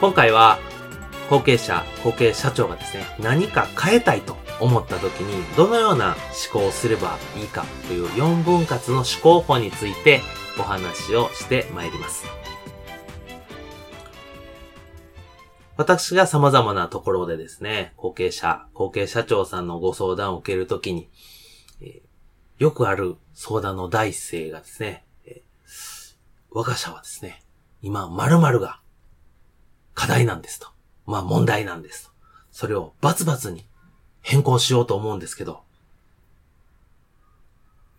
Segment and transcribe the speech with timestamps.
[0.00, 0.58] 今回は、
[1.28, 6.16] 後継者、後継社長がですね、何か変えたいと思った時に、どのような
[6.52, 10.22] 思考をすればいいかという4分割の思考法について
[10.58, 12.24] お話をしてまいります。
[15.76, 21.10] 私が様々なところでですね、後継者、後継社長さんのご相談を受けるときに、
[22.58, 25.04] よくある相談の第一声がですね、
[26.50, 27.42] 我が社はですね、
[27.82, 28.79] 今、〇〇が
[30.00, 30.68] 課題なんですと。
[31.04, 32.10] まあ問題なんですと。
[32.52, 33.66] それをバツバツに
[34.22, 35.60] 変更しようと思うんですけど、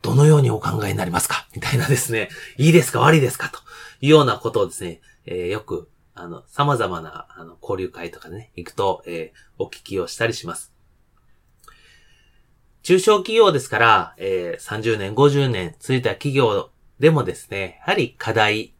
[0.00, 1.48] どのようにお考えになりますか？
[1.56, 3.00] みたいなですね、いいですか？
[3.00, 3.48] 悪いですか？
[3.48, 3.58] と
[4.00, 10.72] いうようなことをですね、えー、よく、あの、様々な、あの、交流会とかね、行くと、えー、お聞きをしたりします。
[12.82, 18.72] 中小企業ですから、えー、30年、50年続いた企業でもですね、やはり課題、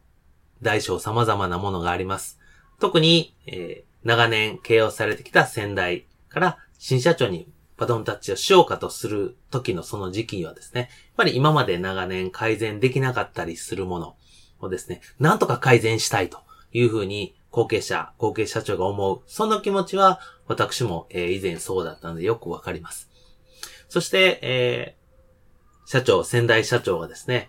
[0.62, 2.38] 大小様々なものがあります。
[2.80, 14.16] 特に、えー、長年経営をされてきた先代から新社長にバトンタッチをしようかとする時のその時期にはですね、やっぱり今まで長年改善できなかったりするもの
[14.60, 16.38] をですね、なんとか改善したいと
[16.72, 19.22] いうふうに後継者、後継社長が思う。
[19.26, 23.08] その気持ちは私も、えー、以前そうだったのでよくわかります。
[23.88, 27.48] そして、えー、社長、先代社長がですね、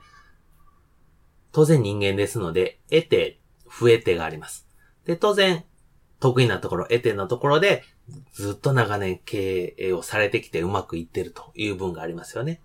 [1.52, 4.69] 当然人間ですので、得て、増えてがあります。
[5.10, 5.64] で、当然、
[6.20, 7.84] 得意なところ、得点のところで、
[8.32, 12.62] ずっと長年経営をされてきてうまくいってるという分がありますよね。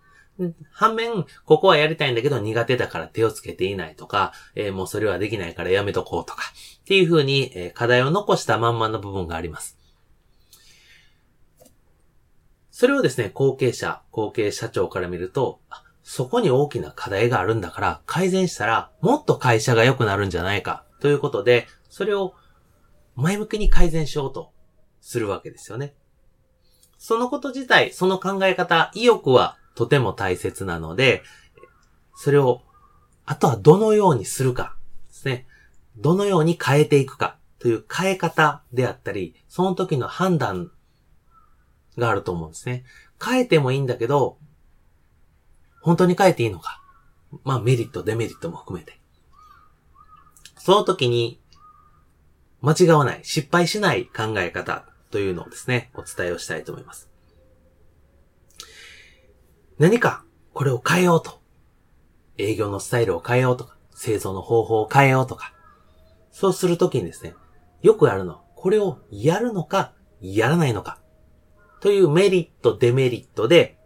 [0.71, 6.43] 反面、ここはやりたいんだけど苦手だから手をつけていないとか、えー、もうそれはできないからやめとこうとか、
[6.83, 9.79] っていうふうに、えー、課題を残したまんまの部分があります。
[12.71, 15.61] それをですね、後継者、後継社長から見ると、
[16.03, 22.35] そこに大きな課題があるんだから改善したらもっと会社が良くなるんじゃないかということで、それを
[23.15, 24.51] 前向きに改善しようと
[25.01, 25.95] するわけですよね。
[26.99, 31.23] そのこと自体、その考え方、意欲はとても大切なので、
[32.17, 32.63] それを、
[33.27, 34.75] あとはどのようにするか
[35.07, 35.47] ですね。
[35.97, 40.73] どのように変えていくかという変え方であったり、その時の判断
[41.97, 42.83] があると思うんですね。
[43.25, 44.37] 変えてもいいんだけど、
[45.81, 46.83] 本当に変えていいのか。
[47.45, 48.99] まあメリット、デメリットも含めて。
[50.59, 51.39] その時に
[52.65, 57.11] 間違わない、失敗しない考え方というのをですね、お伝えをしたいと思います。
[59.79, 61.43] 何かこれを変えようと。
[62.39, 65.53] 営業のスタイルを変えようとか、製造の方法を変えようとか。
[66.33, 67.35] そうするときにですね、
[67.83, 70.99] よくあるのは、これをやるのか、やらないのか。
[71.81, 73.79] というメリット、デメリットで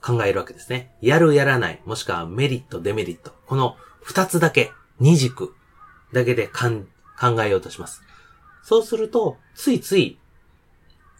[0.00, 0.94] 考えるわけですね。
[1.02, 3.32] やる、やらない、もしくはメリット、デメリット。
[3.46, 5.54] この二つだけ、二軸
[6.12, 6.48] だけで
[7.20, 8.02] 考えようとします。
[8.62, 10.18] そうすると、ついつい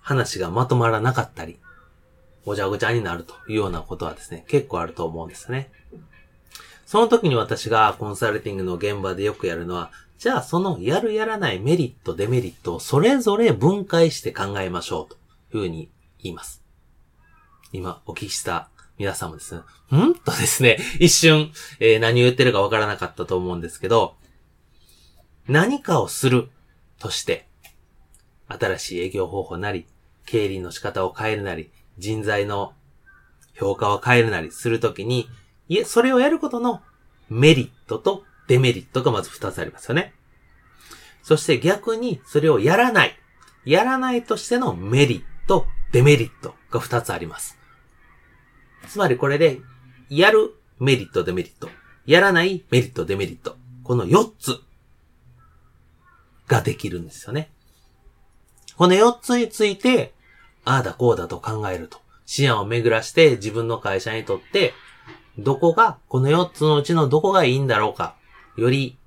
[0.01, 1.59] 話がまとまらなかったり、
[2.45, 5.71] ごちゃごちゃになるというようなことはですね、結構あると思うんですね。
[6.87, 15.17] その時に私がコンサルティングの現場でよくやるのは、じゃあそのやるやらないメリット、デメリットをそれぞれ分解して考えましょうと
[15.57, 15.91] いうふうに
[16.23, 16.63] 言います。
[17.73, 19.61] 今お聞きした皆さんもですね、
[19.97, 20.15] ん？
[20.15, 24.17] とですね、一瞬、えー、何を言ってるかわからなかったと思うんですけど、
[25.49, 26.51] 何かをする
[26.99, 27.47] として、
[28.49, 29.87] 新しい営業方法なり、
[30.27, 32.75] 経理の仕方を変えるなり、人材の
[33.55, 35.29] 評価を変えるなりするときに、
[35.69, 36.83] いえ、それをやることの
[37.31, 40.15] メリットとデメリットがまず二つありますよね。
[41.23, 43.19] そして逆にそれをやらない。
[43.65, 47.59] やらないとしてのメリット、デメリットが二つあります。
[48.89, 49.61] つまりこれで、
[50.09, 51.69] やるメリット、デメリット。
[52.07, 53.57] やらないメリット、デメリット。
[53.83, 54.61] この四つ
[56.49, 57.51] ができるんですよね。
[58.77, 60.13] この4つについて、
[60.65, 61.99] ああだこうだと考えると。
[62.39, 64.75] 思案を巡らして自分の会社にとって、
[65.39, 68.17] どこが、この4つのうちのどこがいいんだろうか。
[68.57, 68.99] より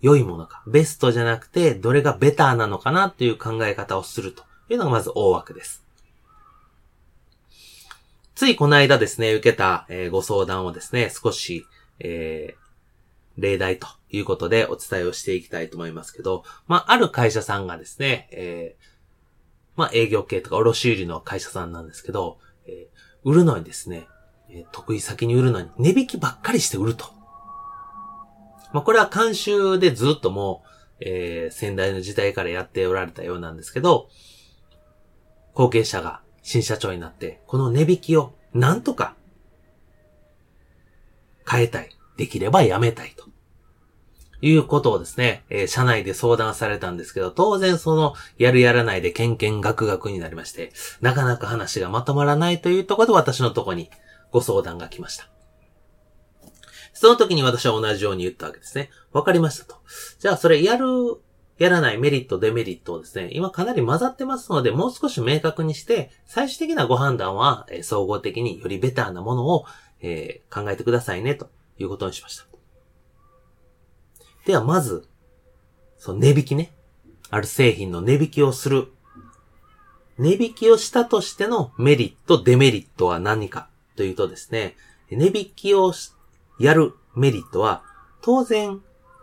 [0.00, 0.62] 良いものか。
[0.66, 5.84] ベストじゃなくて、どれがベターなのかなっていう考え方をするというのがまず大枠です。
[8.34, 11.66] ついこの間ですね、受けた、えー、ご相談をですね、少し、
[12.00, 12.63] えー、
[13.36, 18.84] 例題ということでお伝えをしていきたいと思いますけど、まあ、ある会社さんがですね、えー、
[19.76, 24.06] まあ、営業系とか卸売の会社さんなんですけど、えー、売るのにですね、
[24.72, 27.06] 得意先に売るのに値引きばっかりして売ると。
[28.72, 30.68] まあ、これは監修でずっともう、
[31.00, 34.08] えー、先代の時代からやっておられたようなんですけど、
[35.54, 39.14] 後継者が新社長になって、この値引きをなんとか
[41.48, 41.90] 変えたい。
[42.16, 43.24] できればやめたいと。
[44.40, 53.90] いうことをですね、えー、社内で相談されたんですけど、当然その、やるやらないでケンケンガクガクになりまして、なかなか話がまとまらないというところで私のとこに
[54.32, 55.30] ご相談が来ました。
[56.92, 58.90] その時に私は同じように言ったわけですね。
[59.12, 59.76] わかりましたと。
[60.18, 60.86] じゃあそれやる
[61.58, 69.64] やらないメリット、デメリットをですね、今かなり混ざってますので、もう少し明確にして、最終的なご判断は、えー、総合的によりベターなものを、
[70.00, 71.48] えー、考えてくださいね、と
[71.78, 72.46] いうことにしました。
[74.46, 75.08] では、まず、
[75.98, 76.72] その値引きね。
[77.30, 78.92] ある製品の値引きをする。
[80.18, 84.76] 値引きをしたとしてのメリット、デメリットは何かというとですね、
[85.10, 85.92] 値引きを
[86.58, 87.82] やるメリットは、
[88.22, 88.80] 当然、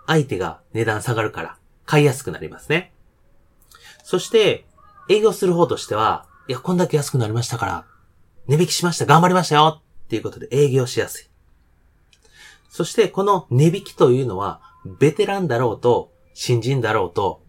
[0.08, 2.94] 相手が値段下がるから買いやすくなりますね。
[4.04, 4.66] そして、
[5.10, 7.86] 営業する方としては、いや、こんだけ安くなりましたから、
[8.48, 11.31] 値引きしました、頑張りましたよっていうことで営業しやすい。
[12.72, 14.62] そして、この値引きというのは、
[14.98, 17.44] ベテランだろうと、新人だろうと、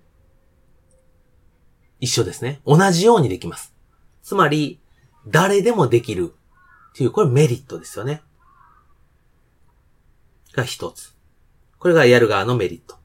[2.00, 2.60] 一緒ですね。
[2.66, 3.72] 同じようにできます。
[4.24, 4.80] つまり、
[5.28, 6.34] 誰でもできる
[6.90, 8.20] っていう、これメリットですよね。
[10.54, 11.14] が一つ。
[11.78, 12.96] これがやる側のメリット。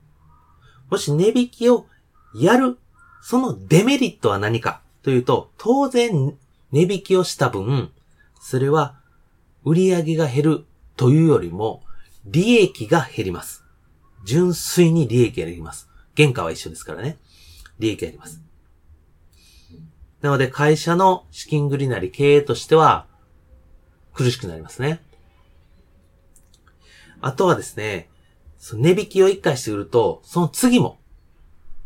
[0.89, 1.85] もし値引きを
[2.33, 2.79] やる、
[3.21, 6.35] そのデメリットは何かというと、当然
[6.71, 7.91] 値引きをした分、
[8.41, 8.99] それは
[9.63, 10.65] 売り上げが減る
[10.95, 11.83] というよりも、
[12.29, 13.63] 利益が減ります。
[14.25, 15.89] 純粋に利益が減ります。
[16.15, 17.17] 原価は一緒ですからね。
[17.79, 18.41] 利益が減ります。
[20.21, 23.05] なので会社の資金繰りなり経営としては
[24.13, 24.99] 苦しくなりますね。
[27.21, 28.09] あとはですね、
[28.57, 30.99] その値引きを一回して売ると、その次も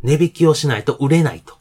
[0.01, 1.55] 値引きをしないと売れないと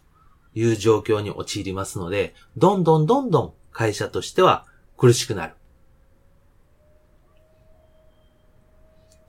[0.55, 4.65] いう状況に陥りますので、どんどんどんどん会社としては
[4.97, 5.55] 苦しくなる。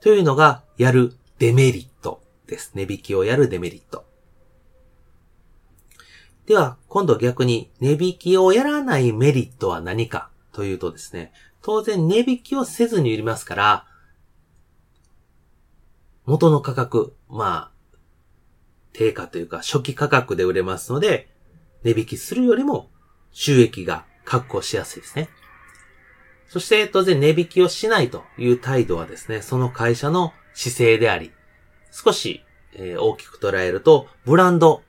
[0.02, 2.72] というのが、やるデメリットです。
[2.74, 4.04] 値引きをやるデメリット。
[6.44, 11.32] では、今度逆に値引きをやらないメリットは何かというとですね、
[11.62, 13.86] 当然値引きをせずに売りますから、
[16.24, 17.96] 元の価格、まあ、
[18.92, 21.32] 低価というか初期価格で売れますので、
[21.84, 22.90] 値引きするよりも
[23.30, 25.28] 収益が確保しやすいですね。
[26.52, 31.32] そして当然値引きをしないという態度はですね、その会社の姿勢であり、
[31.90, 32.44] 少し、
[32.74, 34.82] えー、大きく捉えると、ブランド、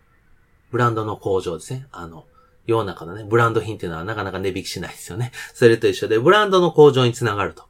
[0.72, 1.88] ブランドの向上ですね。
[1.94, 2.26] あの、
[2.66, 5.32] 世の中のね、ブランド品っていうのはなかなか値引きしないですよね。
[5.56, 7.64] それと一緒で、ブランドの向上につながると。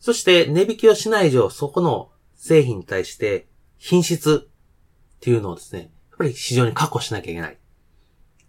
[0.00, 3.48] そして値引きをしない以上、そこの製品に対して
[3.78, 4.50] 品質
[5.16, 7.58] っていうのをですね、やっぱり市場に確保しなきゃいけない。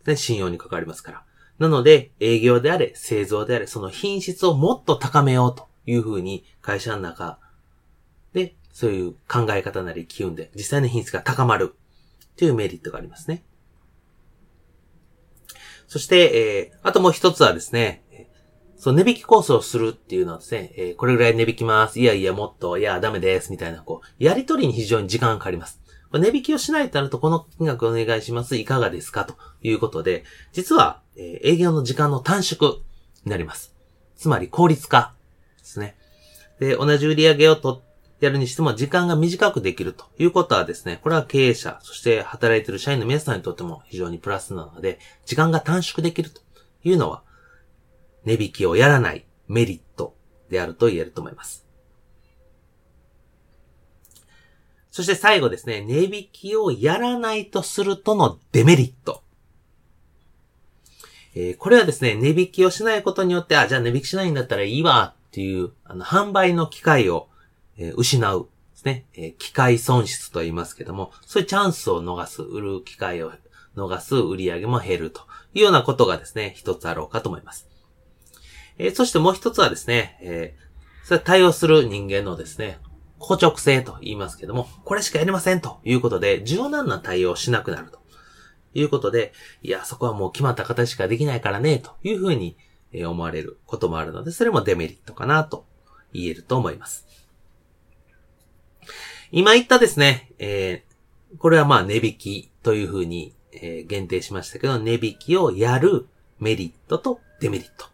[0.04, 1.26] で、信用に関わりますから。
[1.60, 7.40] なので、営業であれ、製造であれ、その品質をもっと高めようというふうに会社の中
[8.34, 11.76] で、そういう考え方なり機運で実際の品質が高まる
[12.38, 13.44] というメリットがありますね。
[15.88, 18.04] そして、えー、あともう一つはですね、
[18.84, 22.02] その値引きコースをするっていうのはですね、えー、これぐらい値引きます。
[22.02, 23.50] いやいや、もっと、いや、ダメです。
[23.50, 25.80] みたいな、こう、やりとりに非常に時間がかかります。
[26.20, 28.56] 値引きをしないとなると、この金額お願いします。
[28.56, 29.26] いかがですか？
[29.26, 32.78] ということで、実は、え、営業の時間の短縮
[33.26, 33.76] になります。
[34.16, 35.14] つまり、効率化
[35.60, 35.96] ですね。
[36.60, 37.84] で、同じ売り上げをと、
[38.20, 46.42] やるにしても時間が短くできるということはですね、これは経営者、そして働いている社員の皆さんにとっても非常にプラスなので、時間が短縮できると
[46.86, 47.24] いうのは、
[48.24, 50.16] 値引きをやらないメリット
[50.50, 51.63] であると言えると思います。
[54.94, 59.24] そして最後ですね、値引きをやらないとするとのデメリット。
[61.34, 67.28] えー、これはですね、値引きをしないことによって、あ、じゃあ値引きしないんだったらいいわっていう、あの、販売の機会を、
[67.76, 73.32] えー、失うですね、えー機会損失と言いますけども、そういうチャンスを逃す、売る機会を
[73.76, 75.22] 逃す、売り上げも減ると
[75.56, 77.68] いうようなことがですね、一つあろうかと思います。
[78.78, 80.56] えーそしてもう一つはですね、え
[81.04, 82.78] それ対応する人間のですね、
[83.24, 88.00] 硬直性と言いますけども、これしかやりませんということで、柔軟な対応をしなくなると
[88.74, 92.58] いうことで、いや、そこはもう決まった形しかできないからね、というふうに
[92.94, 95.66] 思われることもあるので、それもデメリットかなと
[96.12, 97.06] 言えると思います。
[99.32, 100.94] 今言ったですね、えー
[101.38, 106.08] これはまあ値引きというふうに、え限定しましたけど、値引きをやる
[106.40, 107.86] メリットとデメリット。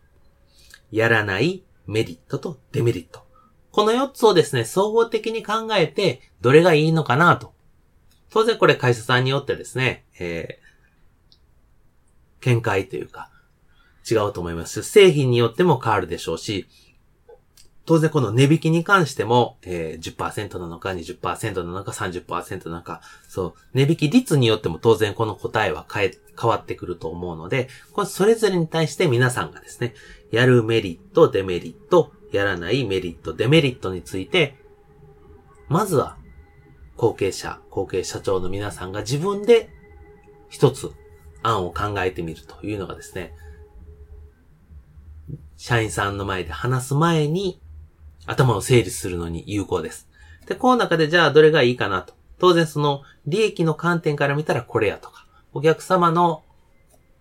[0.91, 3.28] やらないメリットとデメリット。
[3.71, 7.53] この4つをですね、総合的に考えて、どれがいいのかなと。
[8.29, 10.69] 当然これ会社さんによってですね、えー
[12.41, 13.29] 見解というか、
[14.09, 16.67] 違うと思います、製品によっても変わるでしょうし、
[17.89, 29.95] 当然この値引きに関しても、えー、10%なのか20%なのか30%なのか、そう、値引き率によっても当然この答えは変え、変わってくると思うので、これそれぞれに対して皆さんがですね、
[30.29, 34.55] やるメリット、デメリット、やらないメリット、デメリットについて、
[35.67, 36.15] まずは、
[36.95, 39.67] 後継者、後継社長の皆さんが自分で
[40.47, 40.91] 一つ
[41.41, 43.33] 案を考えてみるというのがですね、
[45.57, 47.59] 社員さんの前で話す前に
[48.29, 50.07] 頭を整理するのに有効です。
[50.47, 52.13] で、この中でじゃあどれがいいかなと。
[52.39, 56.43] 当然その利益の観点から見たらこれやとか、お客様の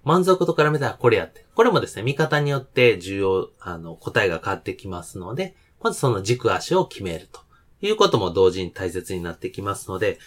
[0.05, 1.45] 満足度から見たらこれやって。
[1.55, 7.41] これもですね、見方によって重要、あの、答えが変わってきますので、まずその軸足を決めると
[7.81, 10.19] いうことも同時に大切になってきますので、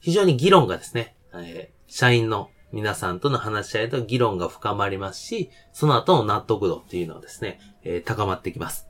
[0.00, 8.89] 非常に議論がですね、えー社員の皆さんとの話し合いと議論が深まりますし、その後の納得度っていうのはですね、えー高まってきます。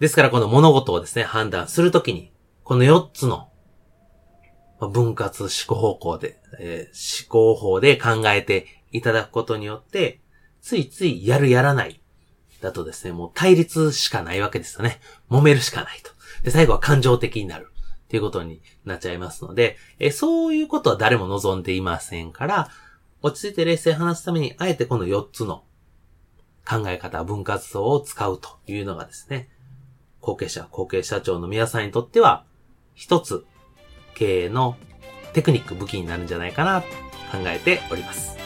[0.00, 2.32] ですからこの物事をですね、判断するときに、
[2.64, 3.50] この4つの
[4.80, 10.20] 分割思考方向で、えー思考法で考えていただくことによって、
[10.62, 12.00] ついついやるやらない。
[12.62, 15.00] だとですね、もう対立しかないわけですよね。
[15.30, 16.10] 揉めるしかないと。
[16.42, 17.70] で、最後は感情的になる。
[18.04, 22.70] っていうことになっちゃいますので、えそういうことは誰も望んでいませんから、
[23.22, 25.62] 落ち着いて冷静に話すために、あえてこの4つの
[26.68, 29.48] 考え方、分割層を使うというのがですね、
[30.20, 32.44] 後継者、後継社長の皆さんにとっては、
[32.94, 33.44] 一つ
[34.14, 34.76] 経営の
[35.32, 36.88] テクニック武器になるんじゃないかなと
[37.30, 38.36] 考えております。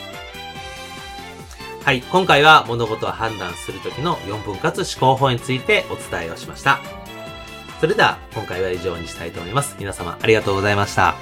[1.84, 6.80] はい、今回は物事を判断するときの4分割思考法についてお伝えをしました。
[7.80, 9.76] それでは今回は以上にしたいと思います。
[9.78, 11.14] 皆様ありがとうございました。